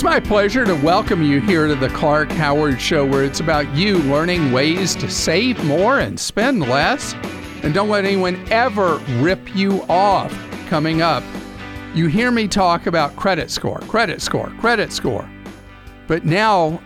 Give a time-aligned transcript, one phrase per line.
[0.00, 3.70] It's my pleasure to welcome you here to the Clark Howard Show, where it's about
[3.76, 7.12] you learning ways to save more and spend less.
[7.62, 10.32] And don't let anyone ever rip you off.
[10.70, 11.22] Coming up,
[11.94, 15.28] you hear me talk about credit score, credit score, credit score.
[16.06, 16.80] But now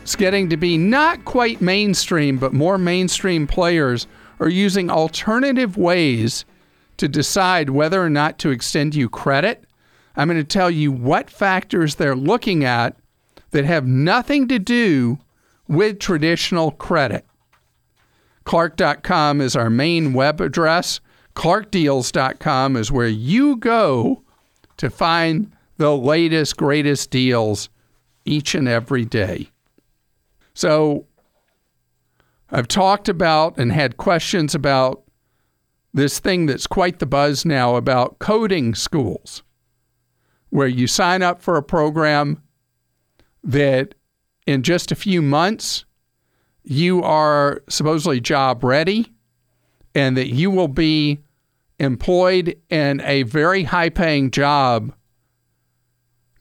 [0.00, 4.06] it's getting to be not quite mainstream, but more mainstream players
[4.38, 6.44] are using alternative ways
[6.98, 9.64] to decide whether or not to extend you credit.
[10.18, 12.96] I'm going to tell you what factors they're looking at
[13.52, 15.18] that have nothing to do
[15.68, 17.24] with traditional credit.
[18.42, 21.00] Clark.com is our main web address.
[21.36, 24.24] ClarkDeals.com is where you go
[24.76, 27.68] to find the latest, greatest deals
[28.24, 29.50] each and every day.
[30.52, 31.06] So,
[32.50, 35.04] I've talked about and had questions about
[35.94, 39.42] this thing that's quite the buzz now about coding schools,
[40.50, 42.42] where you sign up for a program
[43.44, 43.94] that
[44.46, 45.84] in just a few months
[46.62, 49.12] you are supposedly job ready
[49.94, 51.20] and that you will be
[51.78, 54.92] employed in a very high paying job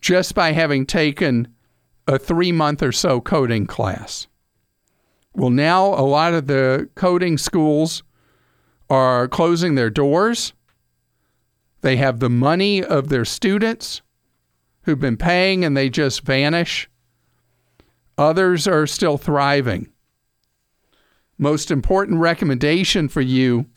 [0.02, 1.48] just by having taken
[2.08, 4.28] a three month or so coding class.
[5.34, 8.04] Well, now a lot of the coding schools
[8.90, 10.54] are closing their doors.
[11.88, 14.02] They have the money of their students
[14.82, 16.90] who've been paying and they just vanish.
[18.18, 19.88] Others are still thriving.
[21.38, 23.68] Most important recommendation for you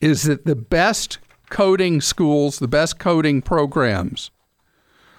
[0.00, 1.18] is that the best
[1.50, 4.30] coding schools, the best coding programs,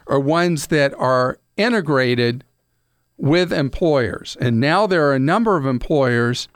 [0.08, 2.44] are ones that are integrated
[3.16, 4.36] with employers.
[4.42, 6.48] And now there are a number of employers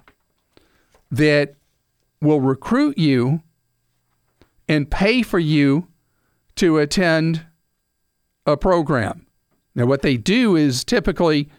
[1.11, 1.53] that
[2.19, 3.43] will recruit you
[4.73, 5.87] and pay for you
[6.55, 7.45] to attend
[8.45, 9.27] a program.
[9.75, 11.49] Now, what they do is typically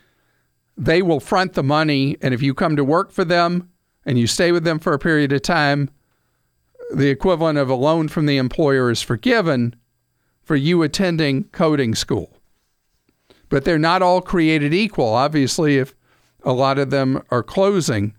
[0.76, 3.70] they will front the money, and if you come to work for them
[4.04, 5.90] and you stay with them for a period of time,
[6.92, 9.76] the equivalent of a loan from the employer is forgiven
[10.42, 12.36] for you attending coding school.
[13.48, 15.14] But they're not all created equal.
[15.14, 15.94] Obviously, if
[16.42, 18.14] a lot of them are closing,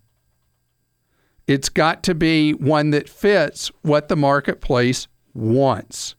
[1.48, 6.16] it's got to be one that fits what the marketplace wants.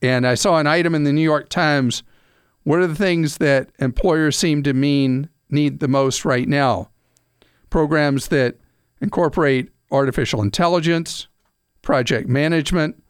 [0.00, 2.02] And I saw an item in the New York Times.
[2.62, 6.90] What are the things that employers seem to mean need the most right now?
[7.70, 8.56] Programs that
[9.00, 11.28] incorporate artificial intelligence,
[11.82, 13.02] project management,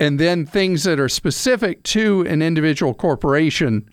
[0.00, 3.88] and then things that are specific to an individual corporation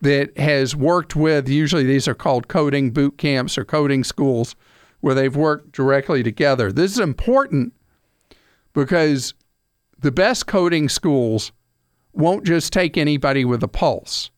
[0.00, 4.54] that has worked with, usually these are called coding boot camps or coding schools,
[5.00, 6.72] where they've worked directly together.
[6.72, 7.72] This is important
[8.72, 9.34] because
[9.98, 11.52] the best coding schools
[12.12, 14.30] won't just take anybody with a pulse.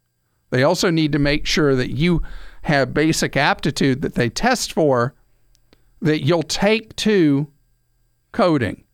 [0.51, 2.23] They also need to make sure that you
[2.63, 5.15] have basic aptitude that they test for
[6.03, 7.49] that you'll take to
[8.33, 8.85] coding,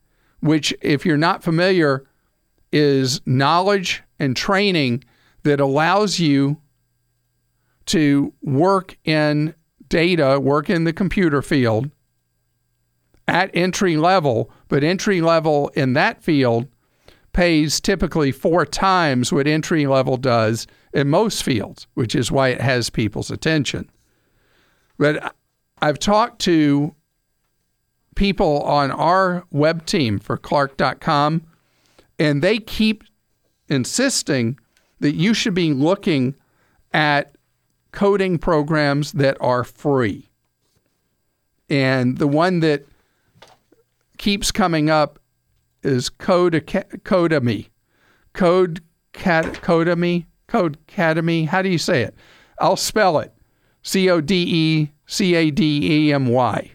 [0.40, 2.06] which, if you're not familiar,
[2.72, 5.02] is knowledge and training
[5.42, 6.60] that allows you
[7.86, 9.54] to work in
[9.88, 11.90] data, work in the computer field
[13.28, 16.68] at entry level, but entry level in that field
[17.32, 22.60] pays typically four times what entry level does in most fields, which is why it
[22.60, 23.90] has people's attention.
[24.98, 25.34] But
[25.82, 26.94] I've talked to
[28.14, 31.42] people on our web team for Clark.com,
[32.18, 33.04] and they keep
[33.68, 34.58] insisting
[35.00, 36.34] that you should be looking
[36.94, 37.35] at
[37.96, 40.28] coding programs that are free.
[41.70, 42.84] And the one that
[44.18, 45.18] keeps coming up
[45.82, 47.70] is Code Codemy.
[48.34, 48.82] Code
[49.14, 50.26] Cat Codemy.
[50.46, 51.46] Code Academy.
[51.46, 52.14] How do you say it?
[52.60, 53.32] I'll spell it.
[53.82, 56.72] C O D E C A D E M Y.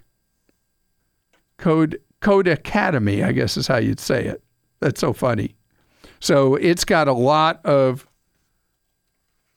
[1.57, 4.41] Code Code Academy, I guess is how you'd say it.
[4.79, 5.55] That's so funny.
[6.19, 8.07] So it's got a lot of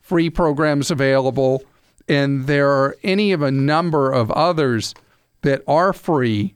[0.05, 1.65] free programs available,
[2.07, 4.95] and there are any of a number of others
[5.41, 6.55] that are free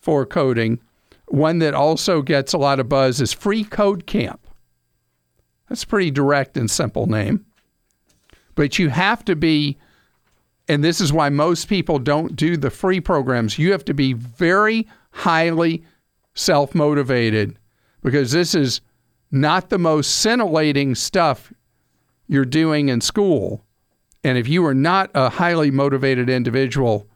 [0.00, 0.80] for coding.
[1.28, 4.48] One that also gets a lot of buzz is Free Code Camp.
[5.68, 7.46] That's a pretty direct and simple name.
[8.56, 9.78] But you have to be,
[10.68, 14.12] and this is why most people don't do the free programs, you have to be
[14.12, 15.84] very highly
[16.34, 17.56] self motivated
[18.02, 18.80] because this is
[19.30, 21.52] not the most scintillating stuff
[22.26, 23.64] you're doing in school.
[24.24, 27.08] And if you are not a highly motivated individual,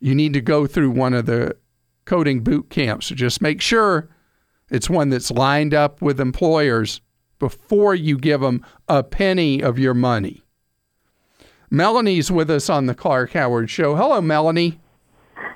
[0.00, 1.56] you need to go through one of the
[2.04, 3.06] coding boot camps.
[3.06, 4.08] So just make sure
[4.70, 7.00] it's one that's lined up with employers
[7.38, 10.42] before you give them a penny of your money.
[11.70, 13.94] Melanie's with us on the Clark Howard Show.
[13.94, 14.80] Hello, Melanie.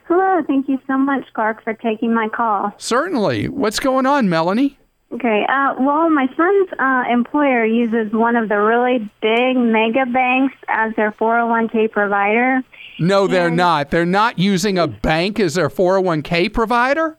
[0.07, 2.73] Hello, thank you so much, Clark, for taking my call.
[2.77, 3.49] Certainly.
[3.49, 4.79] What's going on, Melanie?
[5.15, 10.57] Okay, uh, well, my son's uh, employer uses one of the really big mega banks
[10.67, 12.63] as their 401k provider.
[12.99, 13.91] No, they're not.
[13.91, 17.17] They're not using a bank as their 401k provider?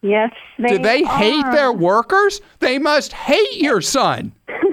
[0.00, 2.40] Yes, they Do they hate their workers?
[2.60, 4.32] They must hate your son.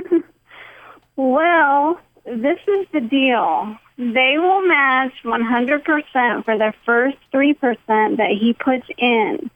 [1.15, 3.77] Well, this is the deal.
[3.97, 9.51] They will match 100% for the first 3% that he puts in.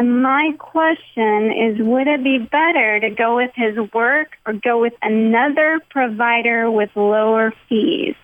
[0.00, 4.80] And my question is, would it be better to go with his work or go
[4.80, 8.14] with another provider with lower fees?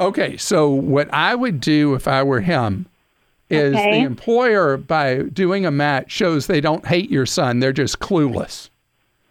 [0.00, 2.86] Okay, so what I would do if I were him
[3.50, 3.92] is Okay.
[4.00, 7.60] the employer, by doing a match, shows they don't hate your son.
[7.60, 8.68] They're just clueless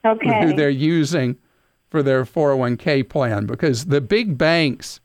[0.05, 1.35] with who they're using
[1.89, 5.01] for their 401k plan because the big banks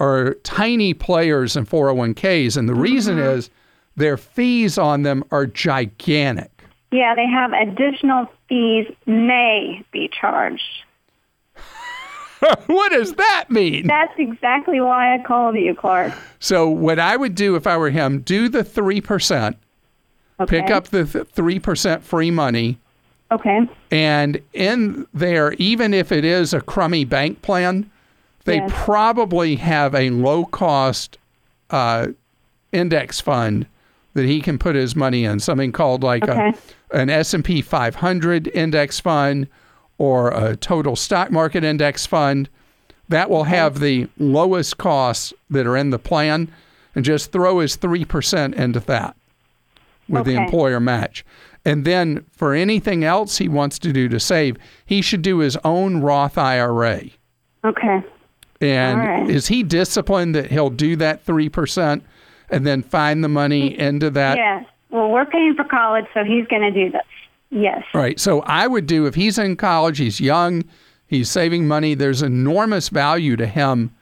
[0.00, 2.56] are tiny players in 401ks.
[2.56, 3.38] And the reason Mm-hmm.
[3.38, 3.50] is
[3.96, 6.50] their fees on them are gigantic.
[6.92, 10.62] Yeah, they have additional fees may be charged.
[12.66, 13.86] what does that mean?
[13.86, 16.12] That's exactly why I called you, Clark.
[16.38, 19.56] So, what I would do if I were him, do the 3%,
[20.38, 20.60] Okay.
[20.60, 22.78] pick up the th- 3% free money.
[23.32, 23.60] Okay.
[23.90, 27.90] And in there, even if it is a crummy bank plan,
[28.44, 28.70] they Yes.
[28.72, 31.18] probably have a low cost
[31.70, 32.08] uh,
[32.70, 33.66] index fund
[34.16, 36.54] that he can put his money in, something called like Okay.
[36.90, 39.46] a, an S&P 500 index fund
[39.98, 42.48] or a total stock market index fund.
[43.10, 46.50] That will have the lowest costs that are in the plan
[46.94, 49.16] and just throw his 3% into that
[50.08, 51.22] with the employer match.
[51.66, 55.58] And then for anything else he wants to do to save, he should do his
[55.62, 57.02] own Roth IRA.
[57.64, 58.02] Okay.
[58.62, 59.28] And right.
[59.28, 62.00] is he disciplined that he'll do that 3%
[62.50, 64.38] and then find the money into that?
[64.38, 64.66] Yes.
[64.90, 67.02] Well, we're paying for college, so he's going to do this.
[67.50, 67.82] Yes.
[67.94, 68.18] Right.
[68.18, 70.64] So I would do if he's in college, he's young,
[71.06, 73.94] he's saving money, there's enormous value to him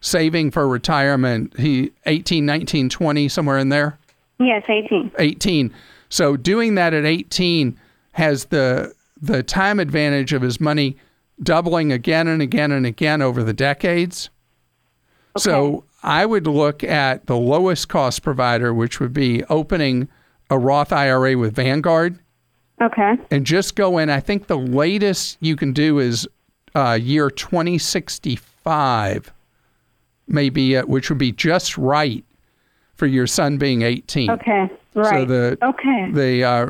[0.00, 1.58] saving for retirement.
[1.58, 3.98] He 18, 19, 20 somewhere in there.
[4.38, 5.12] Yes, 18.
[5.18, 5.74] 18.
[6.08, 7.78] So doing that at 18
[8.12, 10.96] has the the time advantage of his money
[11.42, 14.28] doubling again and again and again over the decades.
[15.36, 15.42] Okay.
[15.42, 20.08] So I would look at the lowest cost provider, which would be opening
[20.50, 22.18] a Roth IRA with Vanguard,
[22.80, 23.16] Okay.
[23.30, 24.10] and just go in.
[24.10, 26.28] I think the latest you can do is
[26.74, 29.32] uh, year 2065,
[30.28, 32.22] maybe, uh, which would be just right
[32.94, 34.30] for your son being 18.
[34.30, 34.68] Okay.
[34.94, 35.10] Right.
[35.10, 36.10] So the okay.
[36.12, 36.66] the uh,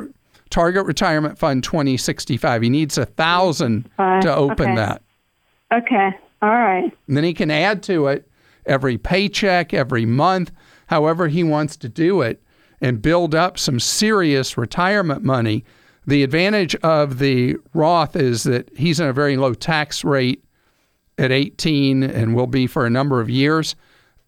[0.48, 2.62] Target Retirement Fund 2065.
[2.62, 4.76] He needs a thousand to open okay.
[4.76, 5.02] that.
[5.72, 6.10] Okay.
[6.40, 6.96] All right.
[7.08, 8.28] And then he can add to it
[8.66, 10.52] every paycheck, every month,
[10.86, 12.42] however he wants to do it,
[12.80, 15.64] and build up some serious retirement money.
[16.06, 20.44] The advantage of the Roth is that he's in a very low tax rate
[21.16, 23.74] at 18 and will be for a number of years.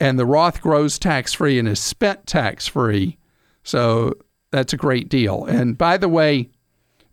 [0.01, 3.19] And the Roth grows tax free and is spent tax free.
[3.63, 4.15] So
[4.51, 5.45] that's a great deal.
[5.45, 6.51] And by the way,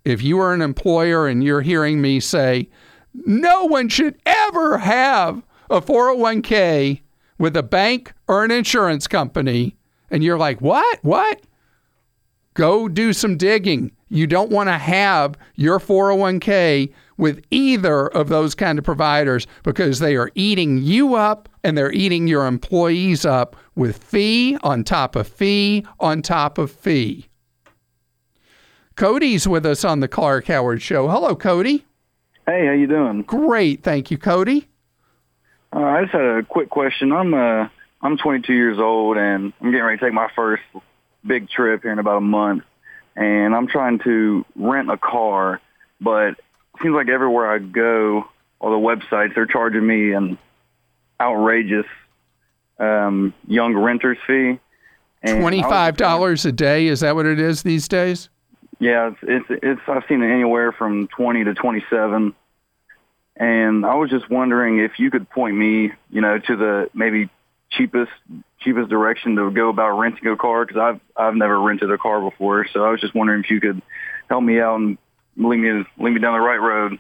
[0.06, 2.70] if you are an employer and you're hearing me say,
[3.14, 7.02] no one should ever have a 401k
[7.44, 9.76] with a bank or an insurance company,
[10.10, 11.00] and you're like, what?
[11.02, 11.42] What?
[12.54, 13.92] Go do some digging.
[14.08, 20.00] You don't want to have your 401k with either of those kind of providers because
[20.00, 25.18] they are eating you up and they're eating your employees up with fee on top
[25.18, 27.28] of fee on top of fee.
[28.96, 31.10] Cody's with us on the Clark Howard Show.
[31.10, 31.84] Hello, Cody.
[32.46, 33.24] Hey, how you doing?
[33.24, 33.84] Great.
[33.84, 34.70] Thank you, Cody.
[35.74, 37.12] Uh, I just had a quick question.
[37.12, 37.68] I'm uh
[38.02, 40.64] I'm 22 years old and I'm getting ready to take my first
[41.26, 42.64] big trip here in about a month,
[43.16, 45.62] and I'm trying to rent a car,
[46.02, 46.38] but it
[46.82, 48.26] seems like everywhere I go,
[48.60, 50.38] all the websites they're charging me an
[51.20, 51.86] outrageous
[52.80, 54.60] um, young renters fee.
[55.22, 56.88] And Twenty-five dollars a day.
[56.88, 58.30] Is that what it is these days?
[58.80, 62.36] Yeah, it's, it's it's I've seen it anywhere from twenty to twenty seven,
[63.36, 67.30] and I was just wondering if you could point me, you know, to the maybe
[67.72, 68.12] cheapest
[68.60, 72.22] cheapest direction to go about renting a car because I've I've never rented a car
[72.22, 73.82] before, so I was just wondering if you could
[74.30, 74.98] help me out and
[75.36, 77.00] lead me lead me down the right road.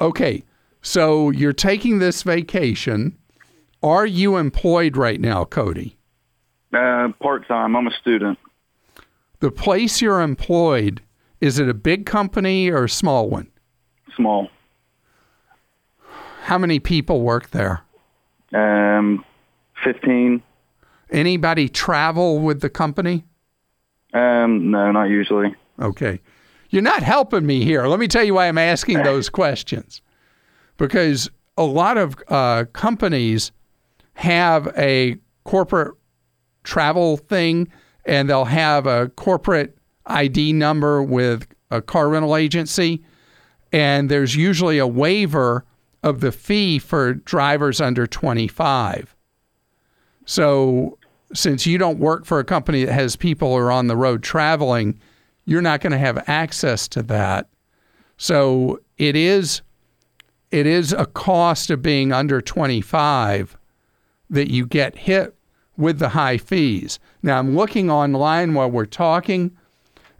[0.00, 0.44] Okay.
[0.82, 3.16] So you're taking this vacation.
[3.82, 5.98] Are you employed right now, Cody?
[6.72, 7.76] Uh, Part time.
[7.76, 8.38] I'm a student.
[9.40, 11.02] The place you're employed
[11.40, 13.50] Is it a big company or a small one?
[14.14, 14.50] Small.
[16.50, 17.82] How many people work there?
[18.52, 19.24] Um,
[19.84, 20.42] 15.
[21.12, 23.24] Anybody travel with the company?
[24.12, 25.54] Um, no, not usually.
[25.80, 26.20] Okay.
[26.70, 27.86] You're not helping me here.
[27.86, 30.02] Let me tell you why I'm asking those questions.
[30.76, 33.52] Because a lot of uh, companies
[34.14, 35.94] have a corporate
[36.64, 37.68] travel thing
[38.04, 43.04] and they'll have a corporate ID number with a car rental agency.
[43.70, 45.64] And there's usually a waiver
[46.02, 49.14] of the fee for drivers under 25.
[50.24, 50.98] So,
[51.32, 54.22] since you don't work for a company that has people who are on the road
[54.22, 54.98] traveling,
[55.44, 57.48] you're not going to have access to that.
[58.16, 59.62] So, it is
[60.50, 63.56] it is a cost of being under 25
[64.30, 65.34] that you get hit
[65.76, 66.98] with the high fees.
[67.22, 69.56] Now, I'm looking online while we're talking,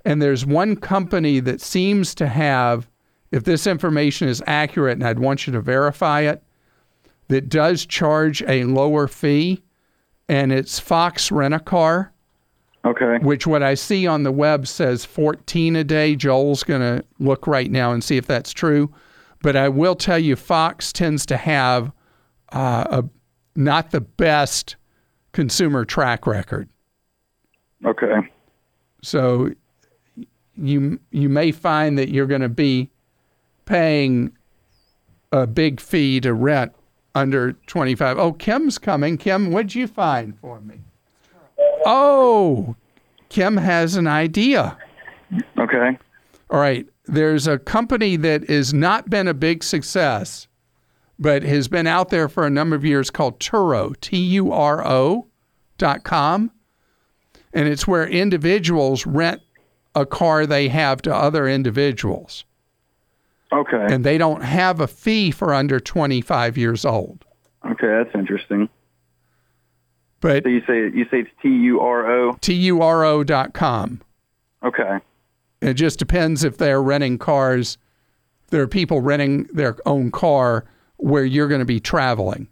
[0.04, 2.88] and there's one company that seems to have,
[3.30, 6.42] if this information is accurate, and I'd want you to verify it,
[7.28, 9.62] that does charge a lower fee,
[10.28, 12.12] and it's Fox Rent a Car,
[12.84, 13.18] Okay.
[13.18, 16.16] which what I see on the web says 14 a day.
[16.16, 18.92] Joel's going to look right now and see if that's true.
[19.42, 21.92] But I will tell you, Fox tends to have
[22.52, 23.04] uh, a,
[23.54, 24.76] not the best
[25.32, 26.68] consumer track record.
[27.84, 28.16] Okay.
[29.02, 29.50] So
[30.56, 32.90] you you may find that you're going to be
[33.70, 34.32] paying
[35.30, 36.72] a big fee to rent
[37.14, 38.18] under 25.
[38.18, 39.16] Oh, Kim's coming.
[39.16, 40.80] Kim, what'd you find for me?
[41.86, 42.74] Oh,
[43.28, 44.76] Kim has an idea.
[45.56, 45.96] Okay.
[46.50, 46.84] All right.
[47.04, 50.48] There's a company that has not been a big success,
[51.20, 54.84] but has been out there for a number of years called Turo, T U R
[54.84, 55.28] O
[55.78, 56.50] dot com.
[57.52, 59.42] And it's where individuals rent
[59.94, 62.44] a car they have to other individuals.
[63.52, 63.87] Okay.
[63.88, 67.25] And they don't have a fee for under 25 years old.
[67.69, 68.69] Okay, that's interesting.
[70.21, 72.33] But So you say you say it's T U R O.
[72.40, 74.00] T U R O dot com.
[74.62, 74.99] Okay.
[75.61, 77.78] It just depends if they're renting cars.
[78.50, 80.64] There are people renting their own car
[80.97, 82.49] where you're going to be traveling.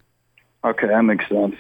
[0.64, 1.57] Okay, that makes sense.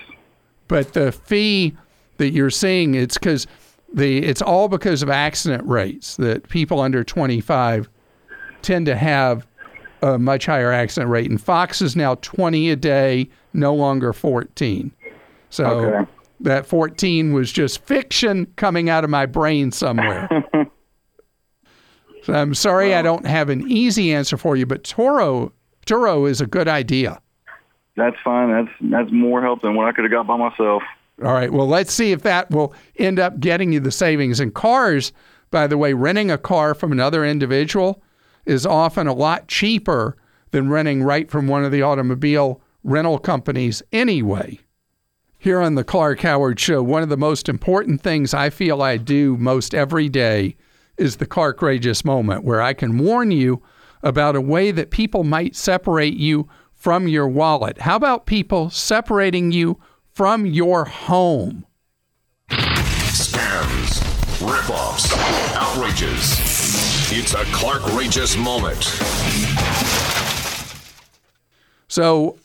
[0.66, 1.76] But the fee
[2.18, 3.46] that you're seeing, it's because
[3.92, 7.88] the it's all because of accident rates that people under 25
[8.62, 9.46] tend to have
[10.02, 11.28] a much higher accident rate.
[11.30, 14.92] And Fox is now 20 a day, no longer 14.
[15.50, 16.10] So Okay.
[16.40, 20.28] that 14 was just fiction coming out of my brain somewhere.
[22.22, 25.52] so I'm sorry I don't have an easy answer for you, but Toro
[25.86, 27.20] Turo is a good idea.
[27.96, 28.50] That's fine.
[28.50, 30.82] That's that's more help than what I could have got by myself.
[31.24, 31.52] All right.
[31.52, 34.38] Well, let's see if that will end up getting you the savings.
[34.38, 35.12] And cars,
[35.50, 38.00] by the way, renting a car from another individual
[38.48, 40.16] is often a lot cheaper
[40.50, 44.58] than renting right from one of the automobile rental companies anyway.
[45.38, 48.96] Here on the Clark Howard Show, one of the most important things I feel I
[48.96, 50.56] do most every day
[50.96, 53.62] is the Clark Rageous moment, where I can warn you
[54.02, 57.82] about a way that people might separate you from your wallet.
[57.82, 59.78] How about people separating you
[60.12, 61.66] from your home?
[62.50, 64.00] Scams,
[64.40, 65.12] ripoffs,
[65.54, 66.47] outrages.
[67.10, 68.84] It's a Clark Rageous moment.
[71.88, 72.36] So,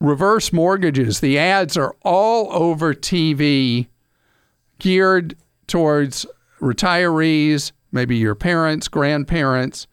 [0.00, 3.86] reverse mortgages, the ads are all over TV
[4.80, 5.36] geared
[5.68, 6.26] towards
[6.60, 9.86] retirees, maybe your parents, grandparents.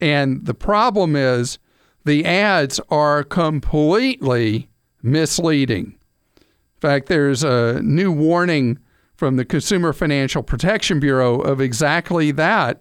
[0.00, 1.58] And the problem is
[2.06, 4.70] the ads are completely
[5.02, 5.98] misleading.
[6.38, 8.78] In fact, there's a new warning
[9.16, 12.80] from the Consumer Financial Protection Bureau of exactly that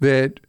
[0.00, 0.40] that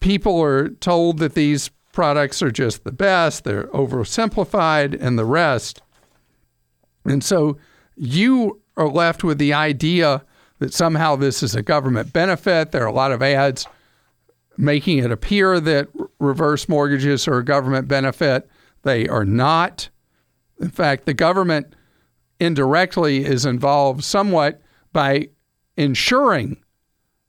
[0.00, 5.82] people are told that these products are just the best, they're oversimplified, and the rest.
[7.04, 7.58] And so
[7.96, 10.24] you are left with the idea
[10.58, 12.72] that somehow this is a government benefit.
[12.72, 13.66] There are a lot of ads
[14.56, 18.48] making it appear that reverse mortgages are a government benefit.
[18.82, 19.88] They are not.
[20.60, 21.74] In fact, the government
[22.38, 24.60] indirectly is involved somewhat
[24.92, 25.28] by
[25.76, 26.62] insuring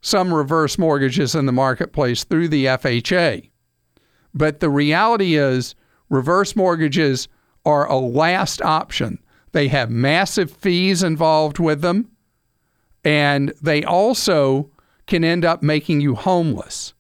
[0.04, 3.50] some reverse mortgages in the marketplace through the FHA.
[4.34, 5.76] But the reality is,
[6.10, 7.30] reverse mortgages
[7.66, 9.18] are a last option.
[9.54, 12.12] They have massive fees involved with them,
[13.06, 14.70] and they also
[15.08, 16.94] can end up making you homeless.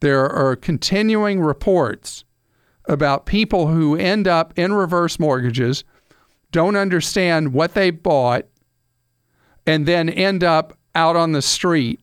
[0.00, 2.24] There are continuing reports
[2.86, 5.84] about people who end up in reverse mortgages,
[6.52, 8.46] don't understand what they bought,
[9.66, 12.00] and then end up out on the street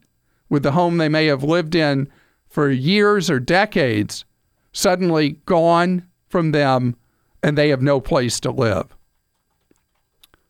[0.49, 2.09] with the home they may have lived in
[2.47, 4.25] for years or decades
[4.71, 6.95] suddenly gone from them
[7.43, 8.95] and they have no place to live.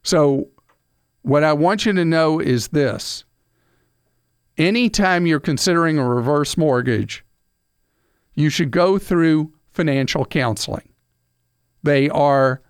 [0.04, 0.48] So,
[1.22, 3.26] what I want you to know is this
[4.58, 7.26] anytime you're considering a reverse mortgage,
[8.34, 10.90] you should go through financial counseling.
[11.84, 12.62] They are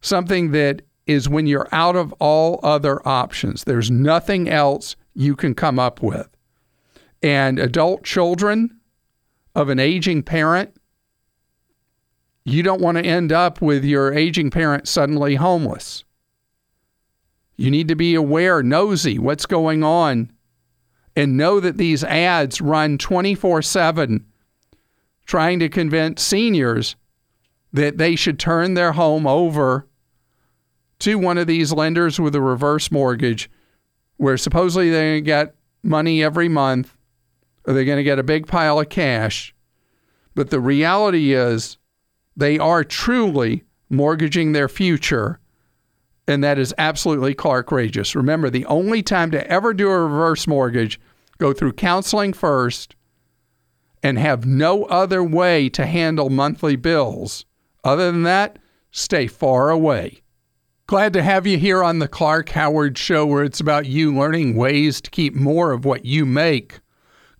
[0.00, 3.64] something that is when you're out of all other options.
[3.64, 6.28] There's nothing else you can come up with.
[7.22, 8.80] And adult children
[9.54, 10.74] of an aging parent,
[12.44, 16.04] you don't want to end up with your aging parent suddenly homeless.
[17.56, 20.32] You need to be aware, nosy, what's going on,
[21.14, 24.24] and know that these ads run 24 7
[25.26, 26.96] trying to convince seniors
[27.72, 29.86] that they should turn their home over
[30.98, 33.50] to one of these lenders with a reverse mortgage
[34.16, 36.96] where supposedly to get money every month
[37.66, 39.54] or they're going to get a big pile of cash.
[40.34, 41.78] But the reality is
[42.36, 45.40] they are truly mortgaging their future.
[46.26, 48.14] And that is absolutely Clark Rageous.
[48.14, 51.00] Remember, the only time to ever do a reverse mortgage,
[51.38, 52.94] go through counseling first
[54.02, 57.44] and have no other way to handle monthly bills.
[57.84, 58.58] Other than that,
[58.92, 60.22] stay far away.
[60.86, 64.56] Glad to have you here on the Clark Howard Show, where it's about you learning
[64.56, 66.80] ways to keep more of what you make.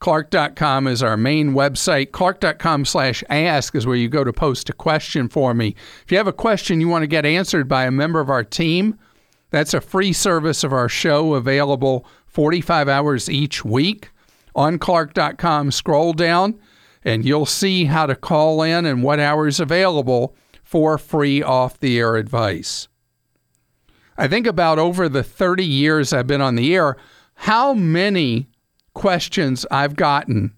[0.00, 2.10] Clark.com is our main website.
[2.10, 5.74] Clark.com slash ask is where you go to post a question for me.
[6.04, 8.42] If you have a question you want to get answered by a member of our
[8.42, 8.98] team,
[9.50, 14.10] that's a free service of our show available 45 hours each week.
[14.56, 16.58] On Clark.com, scroll down
[17.04, 21.98] and you'll see how to call in and what hours available for free off the
[21.98, 22.88] air advice.
[24.16, 26.96] I think about over the 30 years I've been on the air,
[27.34, 28.49] how many
[28.94, 30.54] questions I've gotten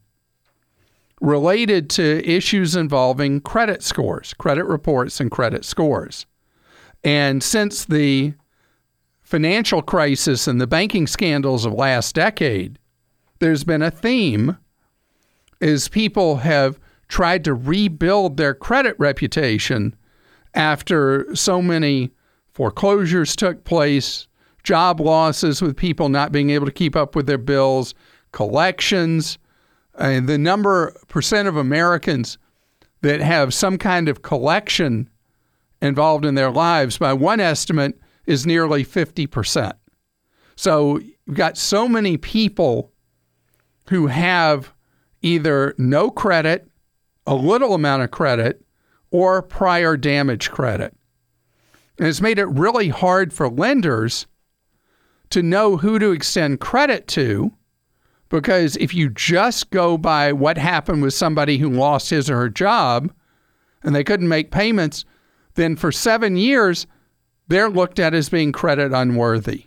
[1.21, 6.27] related to issues involving credit scores, credit reports, and credit scores.
[7.05, 8.35] And since the
[9.23, 12.79] financial crisis and the banking scandals of last decade,
[13.39, 14.59] there's been a theme
[15.61, 19.95] is people have tried to rebuild their credit reputation
[20.55, 22.11] after so many
[22.53, 24.27] foreclosures took place,
[24.65, 27.95] job losses with people not being able to keep up with their bills,
[28.33, 29.39] collections,
[29.99, 32.39] and the number percent of Americans
[33.03, 35.09] that have some kind of collection
[35.81, 39.73] involved in their lives, by one estimate, is nearly 50%.
[40.55, 42.93] So you've got so many people
[43.89, 44.73] who have
[45.23, 46.69] either no credit,
[47.27, 48.65] a little amount of credit,
[49.11, 50.97] or prior damage credit.
[51.99, 54.27] And it's made it really hard for lenders
[55.31, 57.53] to know who to extend credit to
[58.33, 62.49] because if you just go by what happened with somebody who lost his or her
[62.49, 63.13] job
[63.83, 65.05] and they couldn't make payments,
[65.55, 66.87] then for seven years,
[67.49, 69.67] they're looked at as being credit unworthy.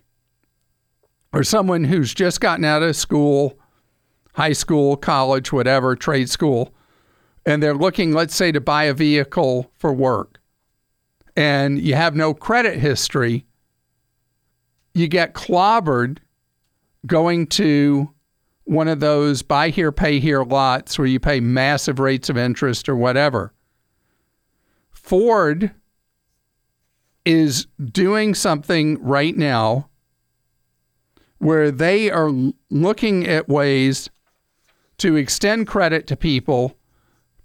[1.31, 3.59] Or someone who's just gotten out of school,
[4.33, 6.73] high school, college, whatever, trade school,
[7.45, 10.39] and they're looking, let's say, to buy a vehicle for work
[11.35, 13.45] and you have no credit history,
[14.95, 16.17] you get clobbered
[17.05, 18.09] going to
[18.65, 22.89] one of those buy here, pay here lots where you pay massive rates of interest
[22.89, 23.53] or whatever.
[24.91, 25.71] Ford
[27.23, 29.89] is doing something right now
[31.37, 32.31] where they are
[32.69, 34.09] looking at ways
[34.97, 36.77] to extend credit to people,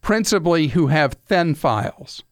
[0.01, 2.23] principally who have thin files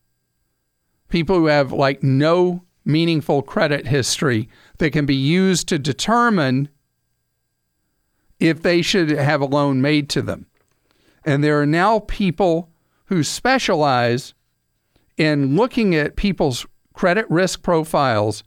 [1.09, 4.49] people who have like no meaningful credit history
[4.79, 6.69] that can be used to determine
[8.41, 10.47] if they should have a loan made to them.
[11.25, 12.71] And there are now people
[13.07, 14.35] who specialize
[15.17, 18.45] in looking at people's credit risk profiles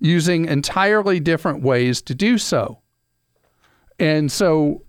[0.00, 2.80] using entirely different ways to do so.
[3.98, 4.82] And so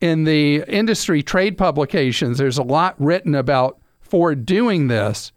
[0.00, 5.32] in the industry trade publications, there's a lot written about Ford doing this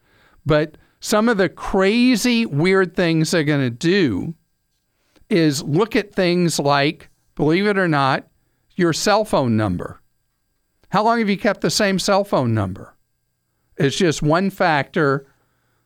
[0.48, 4.34] but some of the crazy, weird things they're going to do
[5.30, 8.28] is look at things like, believe it or not,
[8.76, 10.02] your cell phone number.
[10.90, 12.96] How long have you kept the same cell phone number?
[13.78, 15.28] It's just one factor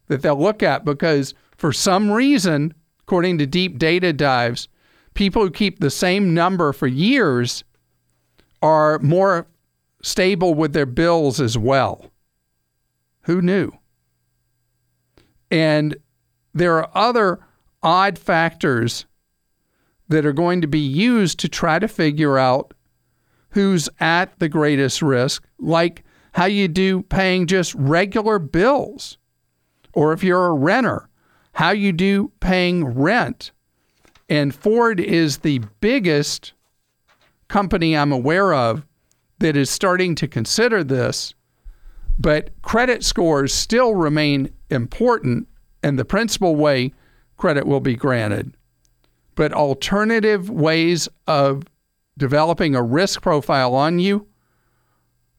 [0.08, 4.70] that they'll look at because for some reason, according to deep data dives,
[5.14, 7.66] people who keep the same number for years
[8.62, 9.46] are more
[10.02, 12.12] stable with their bills as well.
[13.24, 13.72] Who knew?
[15.50, 15.98] And
[16.54, 17.40] there are other
[17.84, 19.06] odd factors
[20.12, 22.74] that are going to be used to try to figure out
[23.52, 29.18] who's at the greatest risk, like how you do paying just regular bills,
[29.94, 31.08] or if you're a renter,
[31.54, 33.52] how you do paying rent.
[34.30, 36.54] And Ford is the biggest
[37.48, 38.86] company I'm aware of
[39.40, 41.34] that is starting to consider this,
[42.20, 45.48] but credit scores still remain important,
[45.82, 46.94] and the principal way
[47.38, 48.56] credit will be granted.
[49.42, 51.64] But alternative ways of
[52.16, 54.28] developing a risk profile on you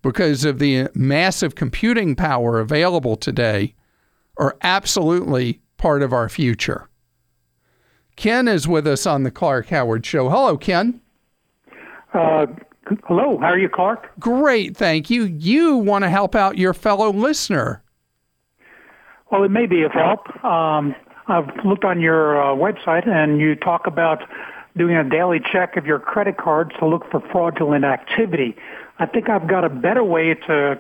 [0.03, 3.77] because of the massive computing power available today
[4.39, 6.89] are absolutely part of our future.
[8.17, 10.29] Ken is with us on the Clark Howard Show.
[10.29, 11.01] Hello, Ken.
[12.13, 12.47] Uh,
[13.07, 14.19] hello, how are you, Clark?
[14.19, 15.27] Great, thank you.
[15.27, 17.85] You want to help out your fellow listener.
[19.31, 20.45] Well, it may be of help.
[20.45, 20.93] Um,
[21.33, 24.23] I've looked on your uh, website and you talk about
[24.77, 28.55] doing a daily check of your credit cards to look for fraudulent activity.
[28.99, 30.79] I think I've got a better way to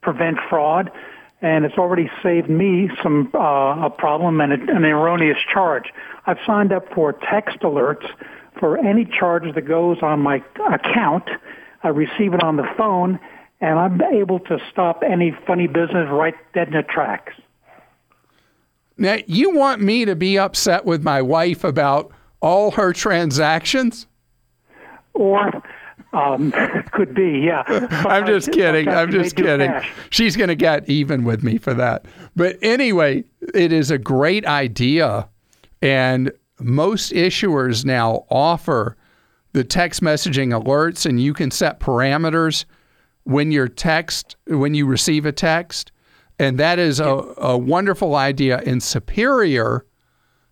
[0.00, 0.92] prevent fraud,
[1.42, 5.92] and it's already saved me some uh, a problem and an erroneous charge.
[6.26, 8.06] I've signed up for text alerts
[8.60, 10.36] for any charge that goes on my
[10.72, 11.28] account.
[11.82, 13.18] I receive it on the phone,
[13.60, 17.32] and I'm able to stop any funny business right dead in the tracks.
[19.00, 24.06] Now, you want me to be upset with my wife about all her transactions?
[25.14, 25.50] Or
[26.12, 26.52] um,
[26.92, 27.62] could be, yeah.
[28.06, 28.88] I'm just kidding.
[28.88, 29.72] I'm just kidding.
[30.10, 32.04] She's going to get even with me for that.
[32.36, 35.26] But anyway, it is a great idea.
[35.80, 38.98] And most issuers now offer
[39.54, 42.66] the text messaging alerts, and you can set parameters
[43.24, 45.90] when your text, when you receive a text.
[46.40, 49.84] And that is a, a wonderful idea and superior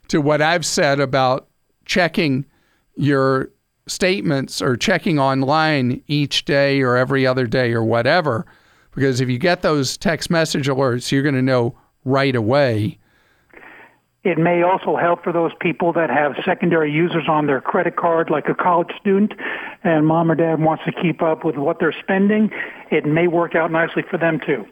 [0.09, 1.49] to what I've said about
[1.87, 2.45] checking
[2.97, 3.49] your
[3.87, 8.45] statements or checking online each day or every other day or whatever.
[8.95, 11.75] Because if you get those text message alerts, you're going to know
[12.05, 12.99] right away.
[14.25, 18.29] It may also help for those people that have secondary users on their credit card,
[18.29, 19.33] like a college student,
[19.85, 22.51] and mom or dad wants to keep up with what they're spending.
[22.91, 24.67] It may work out nicely for them too.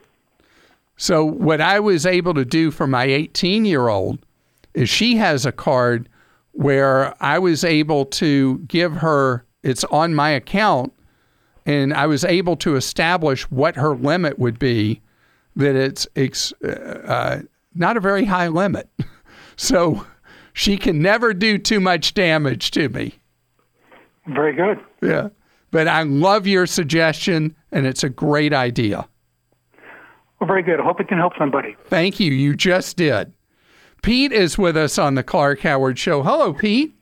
[0.97, 4.19] So, what I was able to do for my 18 year old
[4.75, 6.09] is she has a card
[6.53, 10.93] where I was able to give her, it's on my account,
[11.67, 15.03] and I was able to establish what her limit would be,
[15.55, 17.43] that it's, it's uh,
[17.75, 18.89] not a very high limit.
[19.57, 20.07] so
[20.55, 23.19] she can never do too much damage to me.
[24.27, 24.79] Very good.
[25.03, 25.29] Yeah.
[25.71, 29.07] But I love your suggestion, and it's a great idea.
[30.40, 30.81] Well, very good.
[30.81, 31.77] I hope it can help somebody.
[31.85, 32.33] Thank you.
[32.33, 33.33] You just did.
[34.03, 36.22] Pete is with us on the Clark Howard Show.
[36.22, 36.94] Hello, Pete.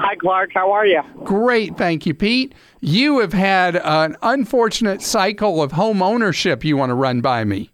[0.00, 0.50] Hi, Clark.
[0.54, 1.02] How are you?
[1.24, 1.76] Great.
[1.76, 2.54] Thank you, Pete.
[2.80, 7.70] You have had an unfortunate cycle of home ownership you want to run by me.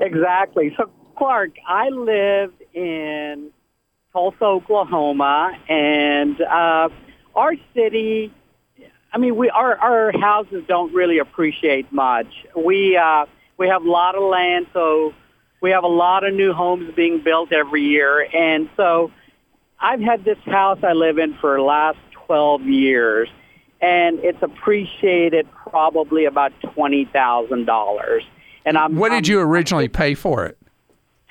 [0.00, 0.74] Exactly.
[0.76, 3.50] So, Clark, I lived in
[4.12, 6.88] Tulsa, Oklahoma, and uh,
[7.34, 8.32] our city.
[9.12, 12.26] I mean, we our our houses don't really appreciate much.
[12.54, 13.24] We uh,
[13.58, 15.12] we have a lot of land, so
[15.60, 18.26] we have a lot of new homes being built every year.
[18.34, 19.10] And so
[19.80, 23.28] I've had this house I live in for the last 12 years,
[23.80, 28.20] and it's appreciated probably about $20,000.
[28.64, 30.58] And I'm What did I'm, you originally pay for it?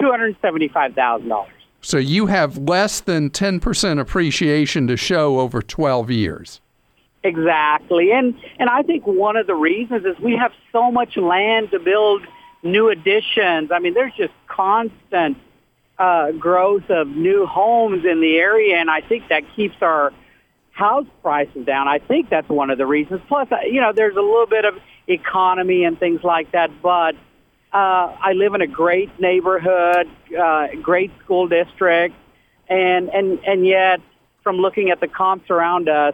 [0.01, 1.47] $275,000.
[1.81, 6.61] So you have less than 10% appreciation to show over 12 years.
[7.25, 8.11] Exactly.
[8.11, 11.79] And and I think one of the reasons is we have so much land to
[11.79, 12.21] build
[12.61, 13.71] new additions.
[13.71, 15.35] I mean, there's just constant
[15.97, 20.13] uh, growth of new homes in the area, and I think that keeps our
[20.71, 21.87] house prices down.
[21.87, 23.21] I think that's one of the reasons.
[23.27, 24.75] Plus, uh, you know, there's a little bit of
[25.07, 27.15] economy and things like that, but
[27.73, 30.07] uh, I live in a great neighborhood,
[30.39, 32.13] uh, great school district,
[32.69, 33.99] and and and yet,
[34.43, 36.13] from looking at the comps around us,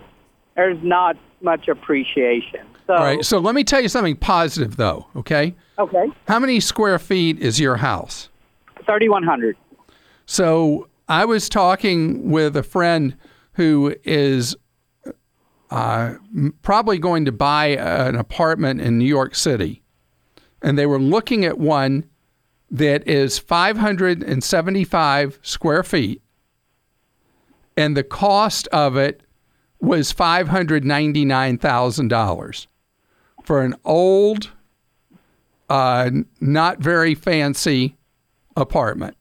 [0.62, 2.60] there's not much appreciation.
[2.86, 3.26] So, All right.
[3.26, 5.08] So let me tell you something positive, though.
[5.15, 5.56] Okay.
[5.80, 6.06] Okay.
[6.28, 8.30] How many square feet is your house?
[8.86, 9.58] 3,100.
[10.28, 13.17] So I was talking with a friend
[13.54, 14.56] who is
[15.71, 16.13] uh,
[16.62, 19.82] probably going to buy an apartment in New York City,
[20.62, 22.08] and they were looking at one
[22.69, 26.21] that is 575 square feet,
[27.76, 29.24] and the cost of it
[29.82, 32.67] was $599,000
[33.44, 34.52] for an old,
[35.70, 37.98] uh, not very fancy
[38.56, 39.17] apartment.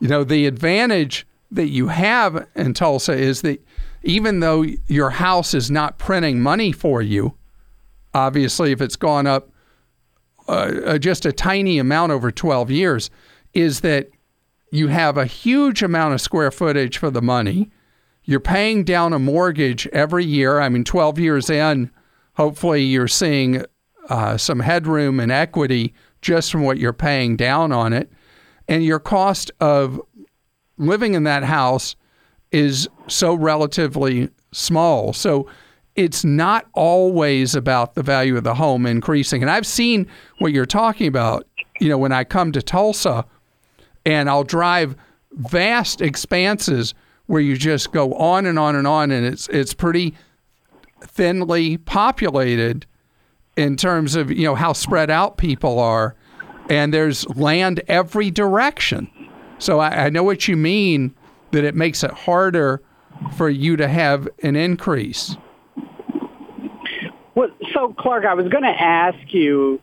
[0.00, 3.66] You know, the advantage that you have in Tulsa is that
[4.02, 7.34] even though your house is not printing money for you,
[8.14, 9.50] obviously, if it's gone up
[10.46, 13.10] uh, uh, just a tiny amount over 12 years,
[13.54, 14.08] is that
[14.70, 17.70] you have a huge amount of square footage for the money.
[18.28, 20.60] You're paying down a mortgage every year.
[20.60, 21.90] I mean, 12 years in,
[22.34, 23.64] hopefully, you're seeing
[24.10, 28.12] uh, some headroom and equity just from what you're paying down on it.
[28.68, 29.98] And your cost of
[30.76, 31.96] living in that house
[32.52, 35.14] is so relatively small.
[35.14, 35.48] So
[35.96, 39.40] it's not always about the value of the home increasing.
[39.40, 40.06] And I've seen
[40.38, 41.46] what you're talking about,
[41.80, 43.24] you know, when I come to Tulsa
[44.04, 44.96] and I'll drive
[45.32, 46.92] vast expanses
[47.28, 50.14] where you just go on and on and on and it's it's pretty
[51.02, 52.84] thinly populated
[53.56, 56.16] in terms of, you know, how spread out people are
[56.68, 59.08] and there's land every direction.
[59.58, 61.14] So I, I know what you mean
[61.52, 62.82] that it makes it harder
[63.36, 65.36] for you to have an increase.
[67.34, 69.80] Well, so Clark, I was going to ask you.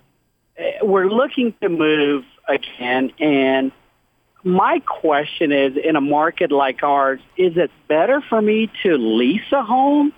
[0.59, 3.71] uh, We're looking to move again, and
[4.45, 9.51] my question is: in a market like ours, is it better for me to lease
[9.51, 10.13] a home,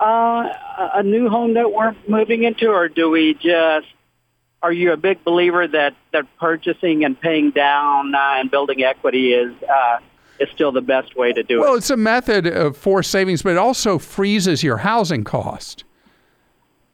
[0.00, 0.48] uh,
[0.94, 3.88] a new home that we're moving into, or do we just?
[4.62, 9.32] Are you a big believer that that purchasing and paying down uh, and building equity
[9.32, 9.98] is uh,
[10.38, 11.68] is still the best way to do Well, it?
[11.70, 15.82] Well, it's a method of forced savings, but it also freezes your housing cost.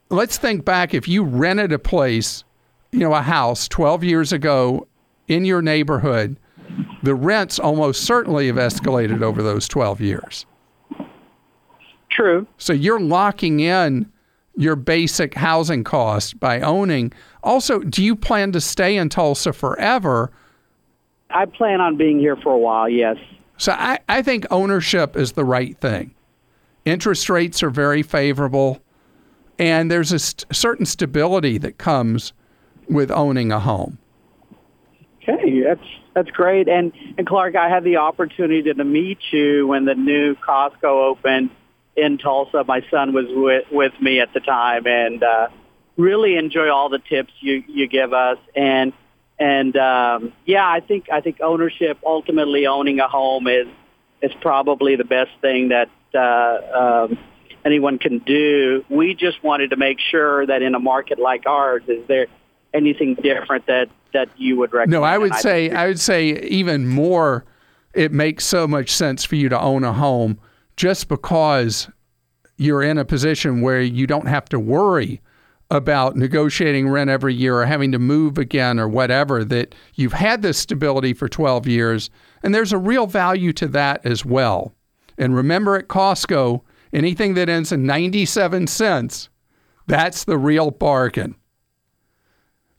[0.09, 2.45] Let's think back if you rented a place,
[2.93, 4.87] you know, a house 12 years ago
[5.27, 6.39] in your neighborhood,
[7.09, 10.45] the rents almost certainly have escalated over those 12 years.
[12.11, 12.47] True.
[12.59, 14.13] So you're locking in
[14.57, 17.11] your basic housing cost by owning.
[17.43, 20.31] Also, do you plan to stay in Tulsa forever?
[21.31, 22.91] I plan on being here for a while.
[22.91, 23.17] Yes.
[23.57, 26.15] So I, I think ownership is the right thing.
[26.85, 28.83] Interest rates are very favorable,
[29.59, 32.35] and there's a st- certain stability that comes
[32.87, 33.97] with owning a home.
[35.29, 36.69] Okay, that's that's great.
[36.69, 41.51] And and Clark, I had the opportunity to meet you when the new Costco opened
[41.97, 42.65] in Tulsa.
[42.67, 45.49] My son was with with me at the time, and uh,
[45.97, 48.39] really enjoy all the tips you you give us.
[48.57, 48.95] And
[49.39, 53.67] and um, yeah, I think I think ownership, ultimately owning a home, is
[54.23, 57.19] is probably the best thing that uh, um,
[57.67, 58.83] anyone can do.
[58.89, 62.29] We just wanted to make sure that in a market like ours, is there
[62.73, 64.93] anything different that that you would recommend?
[64.93, 67.45] No, I would say I would say even more.
[67.95, 70.39] It makes so much sense for you to own a home
[70.77, 71.89] just because
[72.57, 75.21] you're in a position where you don't have to worry
[75.71, 79.45] about negotiating rent every year or having to move again or whatever.
[79.45, 82.11] That you've had this stability for 12 years,
[82.43, 84.73] and there's a real value to that as well.
[85.17, 89.29] And remember, at Costco, anything that ends in 97 cents,
[89.87, 91.35] that's the real bargain.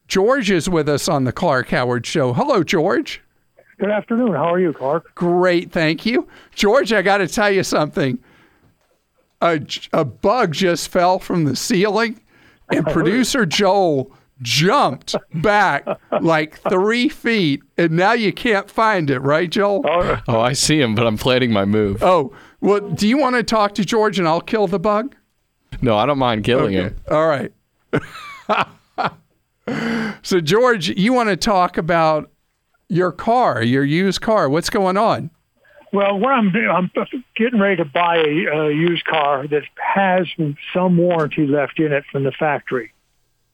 [0.09, 2.33] George is with us on the Clark Howard Show.
[2.33, 3.21] Hello, George.
[3.79, 4.33] Good afternoon.
[4.33, 5.13] How are you, Clark?
[5.13, 6.27] Great, thank you.
[6.55, 8.17] George, I got to tell you something.
[9.41, 9.61] A,
[9.93, 12.19] a bug just fell from the ceiling,
[12.69, 15.87] and producer Joel jumped back
[16.21, 19.83] like three feet, and now you can't find it, right, Joel?
[19.85, 22.01] Oh, oh I see him, but I'm planning my move.
[22.01, 25.15] Oh, well, do you want to talk to George and I'll kill the bug?
[25.83, 26.97] No, I don't mind killing him.
[27.11, 27.53] All right.
[30.23, 32.31] so, George, you want to talk about
[32.87, 34.49] your car, your used car.
[34.49, 35.29] What's going on?
[35.91, 36.91] Well, what I'm doing, I'm
[37.35, 40.27] getting ready to buy a, a used car that has
[40.73, 42.93] some warranty left in it from the factory.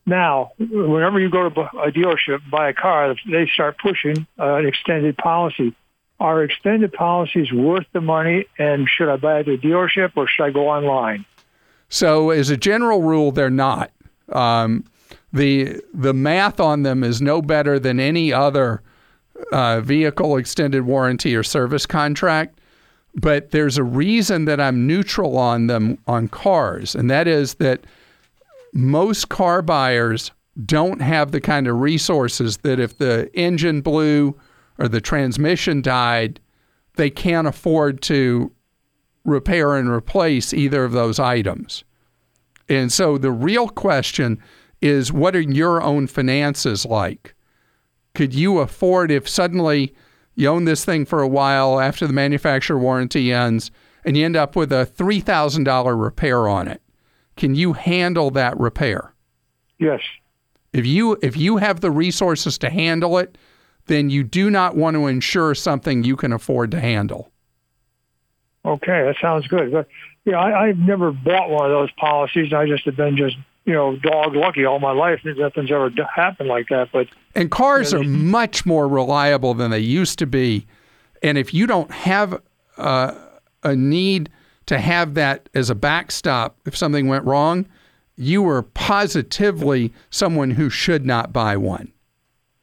[0.06, 4.65] Now, whenever you go to a dealership buy a car, they start pushing uh, an
[4.65, 5.73] extended policy.
[6.19, 8.45] Are extended policies worth the money?
[8.58, 11.25] And should I buy at a dealership or should I go online?
[11.89, 13.91] So, as a general rule, they're not.
[14.30, 14.86] Um,
[15.35, 18.81] the the math on them is no better than any other
[19.51, 22.59] uh, vehicle extended warranty or service contract.
[23.15, 27.85] But there's a reason that I'm neutral on them on cars, and that is that
[28.73, 30.31] most car buyers
[30.65, 34.39] don't have the kind of resources that if the engine blew
[34.77, 36.39] or the transmission died,
[36.95, 38.51] they can't afford to
[39.25, 41.83] repair and replace either of those items.
[42.69, 44.41] And so the real question
[44.85, 47.33] is what are your own finances like?
[48.13, 49.93] Could you afford if suddenly
[50.35, 53.71] you own this thing for a while after the manufacturer warranty ends
[54.05, 56.81] and you end up with a $3,000 repair on it?
[57.35, 59.13] Can you handle that repair?
[59.79, 60.01] Yes.
[60.71, 63.37] If you if you have the resources to handle it,
[63.87, 67.31] then you do not want to insure something you can afford to handle.
[68.63, 69.71] Okay, that sounds good.
[69.71, 69.87] But
[70.25, 72.53] yeah, I, I've never bought one of those policies.
[72.53, 75.21] I just have been just you know dog lucky all my life.
[75.23, 76.89] Nothing's ever happened like that.
[76.93, 80.65] But And cars are much more reliable than they used to be.
[81.21, 82.41] And if you don't have
[82.78, 83.13] uh,
[83.63, 84.30] a need
[84.67, 87.65] to have that as a backstop if something went wrong,
[88.15, 91.91] you are positively someone who should not buy one.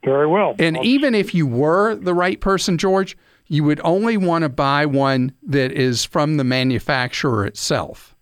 [0.04, 0.54] very well.
[0.58, 3.16] And even if you were the right person, George,
[3.48, 8.14] you would only want to buy one that is from the manufacturer itself.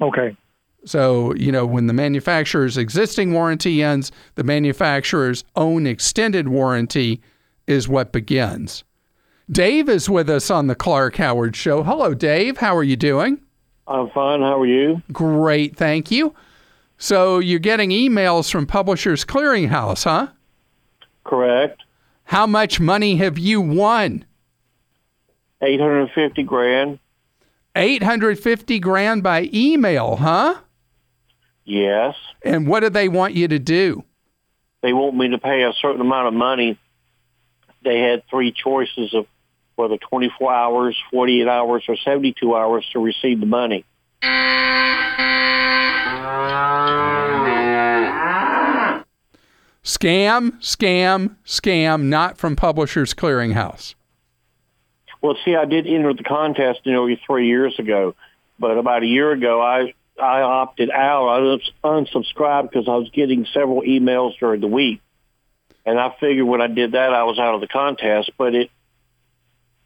[0.00, 0.36] okay,
[0.84, 7.22] So, you know, when the manufacturer's existing warranty ends, the manufacturer's own extended warranty
[7.66, 8.84] is what begins.
[9.50, 11.82] Dave is with us on the Clark Howard Show.
[11.82, 12.58] Hello, Dave.
[12.58, 13.40] How are you doing?
[13.86, 14.40] I'm fine.
[14.40, 15.02] How are you?
[15.12, 16.34] Great, thank you.
[16.96, 20.28] So, you're getting emails from Publishers Clearinghouse, huh?
[21.24, 21.82] Correct.
[22.24, 24.24] How much money have you won?
[25.60, 26.98] 850 grand.
[27.76, 30.60] 850 grand by email, huh?
[31.64, 32.14] Yes.
[32.42, 34.04] And what do they want you to do?
[34.82, 36.78] They want me to pay a certain amount of money.
[37.82, 39.26] They had three choices of
[39.76, 43.84] whether 24 hours, 48 hours, or 72 hours to receive the money.
[49.82, 53.94] Scam, scam, scam, not from Publishers Clearinghouse.
[55.20, 58.14] Well, see, I did enter the contest nearly three years ago,
[58.58, 61.28] but about a year ago, I I opted out.
[61.28, 65.00] I uns- unsubscribed because I was getting several emails during the week,
[65.84, 68.30] and I figured when I did that, I was out of the contest.
[68.38, 68.70] But it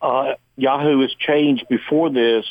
[0.01, 2.45] uh, Yahoo has changed before this.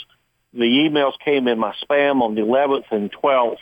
[0.54, 3.58] The emails came in my spam on the 11th and 12th.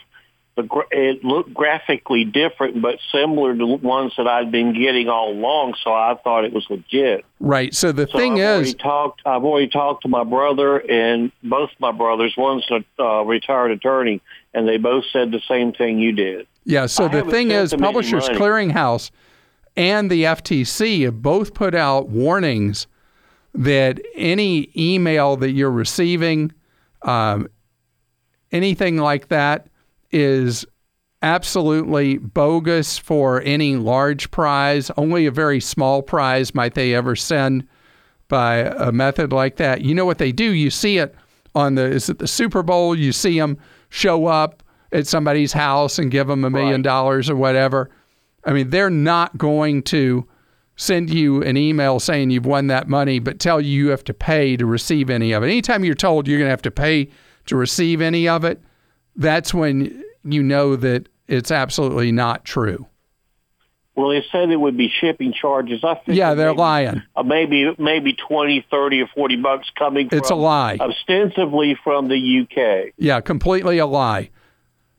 [0.58, 5.74] It looked graphically different, but similar to ones that I'd been getting all along.
[5.84, 7.24] So I thought it was legit.
[7.40, 7.74] Right.
[7.74, 9.20] So the So thing I've is, talked.
[9.26, 12.34] I've already talked to my brother and both my brothers.
[12.38, 14.22] One's a uh, retired attorney,
[14.54, 16.46] and they both said the same thing you did.
[16.64, 18.28] yeah, so I the thing is, Publishers.
[18.30, 19.10] Clearinghouse
[19.76, 22.86] and the FTC have both put out warnings
[23.52, 26.52] that any email that you're receiving,
[27.02, 27.48] um,
[28.52, 29.66] anything like that,
[30.16, 30.64] is
[31.22, 34.90] absolutely bogus for any large prize.
[34.96, 37.66] Only a very small prize might they ever send
[38.28, 39.82] by a method like that.
[39.82, 40.52] You know what they do?
[40.52, 41.14] You see it
[41.54, 42.96] on the is it the Super Bowl?
[42.96, 43.58] You see them
[43.90, 47.90] show up at somebody's house and give them a million dollars or whatever.
[48.44, 50.26] I mean, they're not going to
[50.76, 54.14] send you an email saying you've won that money, but tell you you have to
[54.14, 55.46] pay to receive any of it.
[55.46, 57.10] Anytime you're told you're going to have to pay
[57.46, 58.62] to receive any of it,
[59.16, 62.86] that's when you know that it's absolutely not true.
[63.94, 65.82] Well, they said it would be shipping charges.
[65.82, 67.02] I think Yeah, they're lying.
[67.16, 70.08] uh, maybe maybe twenty, thirty, or forty bucks coming.
[70.12, 70.76] It's a lie.
[70.78, 72.92] Ostensibly from the UK.
[72.98, 74.30] Yeah, completely a lie.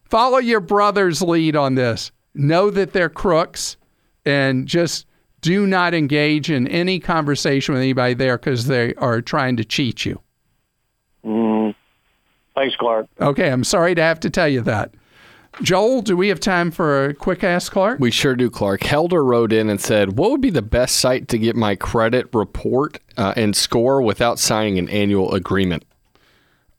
[0.05, 2.11] Follow your brother's lead on this.
[2.33, 3.77] Know that they're crooks
[4.25, 5.05] and just
[5.41, 10.05] do not engage in any conversation with anybody there because they are trying to cheat
[10.05, 10.19] you.
[11.23, 11.75] Mm.
[12.55, 13.07] Thanks, Clark.
[13.21, 14.91] Okay, I'm sorry to have to tell you that.
[15.61, 17.99] Joel, do we have time for a quick ask Clark?
[17.99, 18.83] We sure do, Clark.
[18.83, 22.27] Helder wrote in and said, What would be the best site to get my credit
[22.33, 25.83] report uh, and score without signing an annual agreement?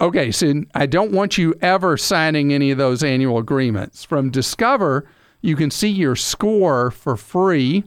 [0.01, 4.05] Okay, so I don't want you ever signing any of those annual agreements.
[4.05, 5.11] From Discover,
[5.41, 7.83] you can see your score for free.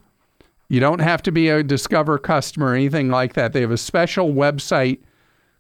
[0.68, 3.54] You don't have to be a Discover customer or anything like that.
[3.54, 5.00] They have a special website,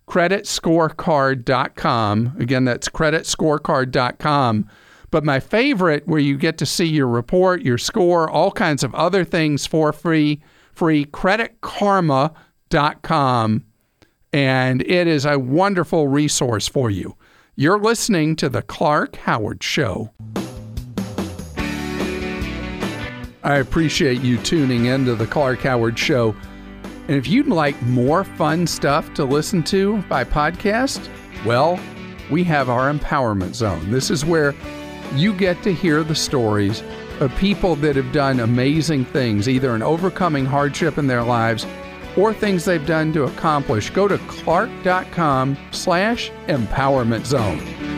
[0.09, 2.35] creditscorecard.com.
[2.37, 4.69] Again, that's creditscorecard.com.
[5.11, 8.93] But my favorite, where you get to see your report, your score, all kinds of
[8.95, 10.41] other things for free,
[10.73, 13.65] free creditkarma.com
[14.33, 17.15] and it is a wonderful resource for you.
[17.55, 20.11] You're listening to The Clark Howard Show.
[23.43, 26.35] I appreciate you tuning into The Clark Howard Show.
[27.07, 31.09] And if you'd like more fun stuff to listen to by podcast,
[31.45, 31.79] well,
[32.29, 33.91] we have our Empowerment Zone.
[33.91, 34.53] This is where
[35.13, 36.83] you get to hear the stories
[37.19, 41.65] of people that have done amazing things, either in overcoming hardship in their lives
[42.17, 47.90] or things they've done to accomplish, go to clark.com slash empowerment zone.